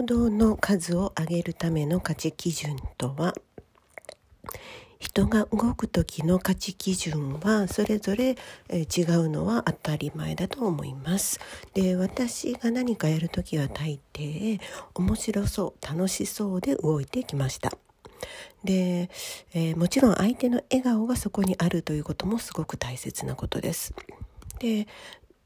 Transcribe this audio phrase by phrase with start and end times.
[0.00, 3.34] 行動の数を上げるための価値基準とは
[4.98, 8.30] 人が動く時の価値基準はそれぞれ
[8.70, 11.38] 違うのは当たり前だと思います。
[11.74, 14.58] で私が何かやる時は大抵
[14.94, 17.76] 面白そう楽しそうで動いてきました。
[18.64, 19.10] で、
[19.52, 23.92] えー、もちろん相手の笑顔がそこにあるということもすごく大切なことです。
[24.60, 24.86] で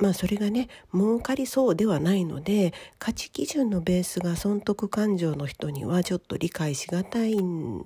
[0.00, 7.84] まあそれがね儲かりそうではないので価値基準のベースが損得感情の人にはちょっと理解しがたいん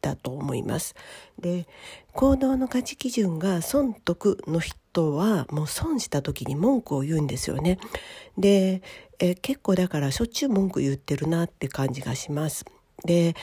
[0.00, 0.94] だと思います。
[1.38, 1.66] で
[2.12, 7.78] 行動の価値基準が損得の人はもう損した時に文句を言うんですよね。
[8.38, 8.82] で
[9.18, 12.64] え結構だからしょっちゅう文句言ってるなって感じがします。
[13.04, 13.34] で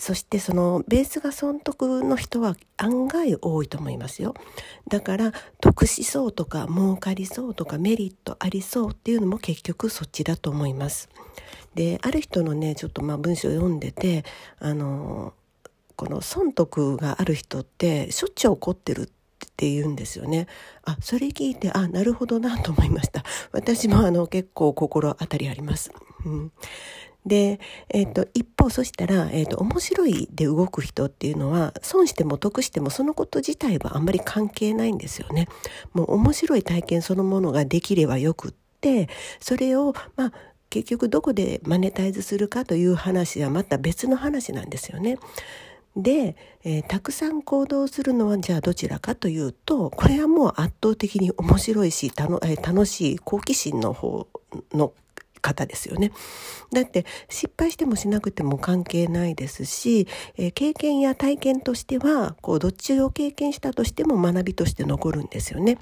[0.00, 4.34] そしてそのベースが損得の人は案外多いと思いますよ。
[4.88, 11.10] だから得しそうとか儲かりそうとかメリットありそうっていうのも結局そっちだと思います。
[11.74, 14.24] である人のねちょっとまあ文章を読んでて
[14.58, 15.34] あの
[15.96, 19.06] この損得がある人ってしょっちゅう怒ってるっ
[19.54, 20.46] て言うんですよね。
[20.82, 23.22] あそれ聞いてあなるほどなと思いました。
[23.52, 25.92] 私もあの結構心当たりあります。
[26.24, 26.52] うん
[27.26, 35.46] で、えーと、一方そしたら、えーと、面白いで動く人っていうのは損しても得してもそのこと自体はあんまり関係ないんですよね。
[35.92, 39.08] もう面白い体験そのものができればよくって
[39.40, 40.32] それをまあ
[40.70, 45.18] 結局どこでマネタイズするかという話はまた別の話なんですよね。
[45.96, 54.28] で、えー、たくさん行動するのはじゃあどちらかというとこれはもう圧倒的に面白いし楽,、えー、楽しい好奇心の方
[54.72, 54.92] の
[55.50, 56.12] 方ですよね。
[56.72, 60.06] だって失敗してもしなくても関係ないですし、
[60.36, 65.78] えー、経験や体験としてはこうどっちを経験したとしても学びとして残るんですよね。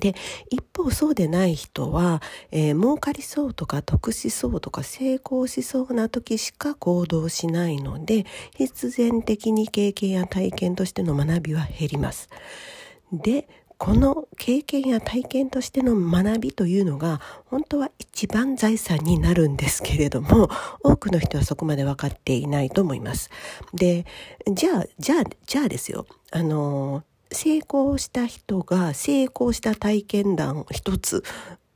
[0.00, 0.14] で
[0.50, 12.28] 一方そうでない人は、えー、儲かりそうとか得しそうとか成功しそうな時しか行動しないので必然的に経験や体験としての学びは減ります。
[13.12, 20.50] でこの経験や体験としての学びというのが本当は一番財産になるんですけれども
[20.82, 23.30] 多くの人はそこまで分かっていないと思います。
[23.72, 24.04] で
[24.52, 31.22] じゃあじゃあじゃあですよあの成功した人が成功した体験談一つ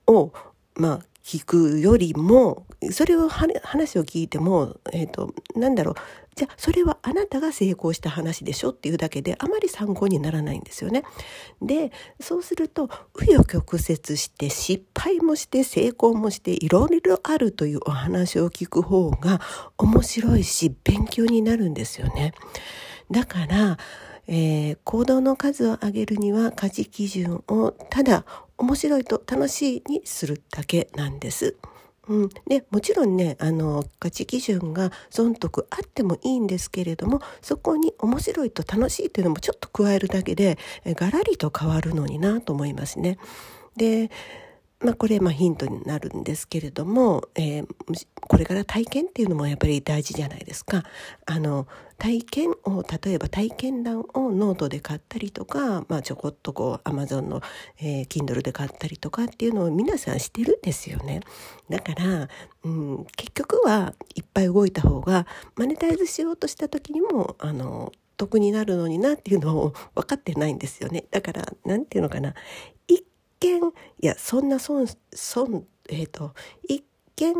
[0.07, 0.33] を
[0.75, 5.95] まあ聞くよりもそれを話を聞いても、えっ、ー、となんだろう
[6.35, 11.05] じゃあそれはあなたが成功した話でしょっていうだけであまり参考にならないんですよね。
[11.61, 19.41] でそうすると紆余曲折して失敗もして成功もしていろいろあるというお話を聞く方が
[19.79, 22.33] 面白いし勉強になるんですよね。
[23.11, 23.79] だから、
[24.29, 28.25] えー、行動の数を上げるには価値基準をただ
[28.57, 31.57] 面白いと楽しいにするだけなんです。
[32.09, 43.19] うん、でもちろんねあの価値基準が損得あってもいいんですけれどもそこに面白いと楽しいというのもちょっと加えるだけでガラリと変わるのになと思いますね。
[43.77, 44.11] で
[44.83, 47.67] まあ、これまあヒントになるんですけれども、えー、
[48.29, 50.83] これから体験っていうのもやっぱり大事じゃないですか。
[51.27, 51.67] あの
[51.99, 57.43] 体験を例えば体験談をノートで買ったりとか、まあ、ちょこっとこうアマゾンの、
[57.81, 61.21] えー、Kindle で買ったりとかっていうのを皆さんしてるんですよね。
[61.69, 62.29] だから、
[62.65, 71.05] うん、結局はいっぱい動いた方がマネタイズしようとした時にもあの得になるのになっていうのを分かってないんですよね。
[71.11, 72.35] だから何て言うのかな
[73.43, 76.35] 見いやそんな損損えっ、ー、と
[76.69, 76.85] 一
[77.17, 77.35] 見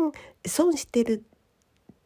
[0.45, 1.23] 損してる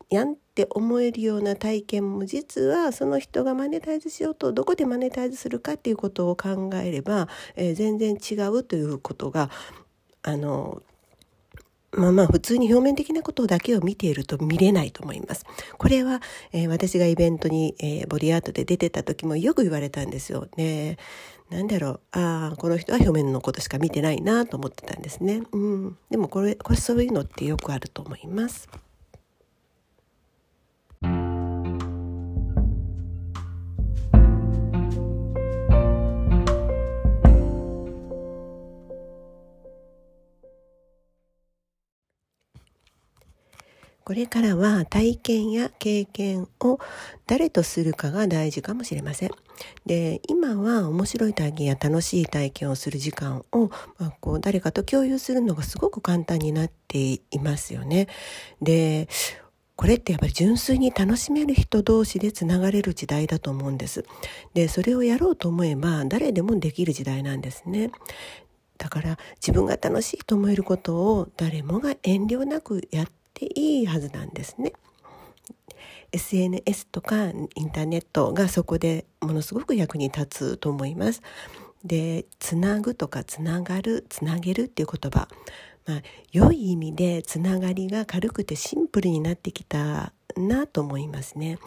[0.09, 9.49] やんって思えるような体験も実はその人がマネタイズしようとどこでマネタイズするかっていうことを考えれば、えー、全然違うということが
[10.23, 10.81] あの
[11.97, 15.45] まあまあ普通に表面的なことだけを見ていると見れないと思います。
[15.77, 16.21] これは、
[16.53, 20.47] えー、私がイベントに、えー、ボディアートで出てた時もよく言われたんですよ。
[20.55, 20.97] ね
[21.49, 25.43] なんだろう、ああ、この人は表面のことしか見てないなと思ってたんですね。
[25.53, 25.97] うん。
[26.09, 28.67] でもこれ、これそういうのってよくあると思います。
[44.07, 46.79] これからは体験や経験を
[47.25, 49.31] 誰とするかが大事かもしれません。
[49.85, 53.69] で今は面白い体験や楽しい体験をする時間を、
[53.99, 58.07] まあ、こう誰かと共有するのがすごく簡単になっていますよね。
[58.61, 59.09] で
[59.75, 64.05] これってやっぱり純粋に楽しめる人同士でつながれる時代だと思うんです。
[64.53, 67.91] で、それをやろうと思えば誰でもできる時代なんですね。
[68.77, 73.07] だから自分が楽しいと思えることを誰もが遠慮なくやっ
[73.37, 74.73] ていいはずなんですね。
[76.11, 81.21] SNS とかインターネットがそこでものすごく役に立つと思います。
[81.83, 85.27] で、つなぐとかつながる、つなげるっていう言葉。
[85.85, 86.01] まあ、
[86.31, 91.59] 良い意味でつながりが軽くてシンプルになってきたなと思いますね。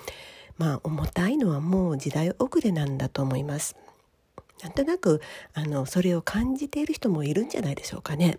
[0.59, 3.77] まあ重たいのはもう時代遅れなんだと思います。
[4.63, 5.23] なんとなく
[5.55, 8.39] あのそれを感じている人もいるんじゃないでしょうかね。